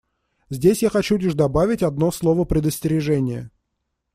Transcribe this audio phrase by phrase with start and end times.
[0.49, 3.51] Здесь я хочу лишь добавить одно слово предостережения.